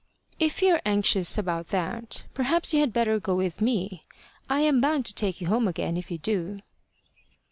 "If 0.39 0.63
you're 0.63 0.81
anxious 0.83 1.37
about 1.37 1.67
that, 1.67 2.23
perhaps 2.33 2.73
you 2.73 2.79
had 2.79 2.91
better 2.91 3.19
go 3.19 3.35
with 3.35 3.61
me. 3.61 4.01
I 4.49 4.61
am 4.61 4.81
bound 4.81 5.05
to 5.05 5.13
take 5.13 5.39
you 5.39 5.45
home 5.45 5.67
again, 5.67 5.95
if 5.95 6.09
you 6.09 6.17
do." 6.17 6.57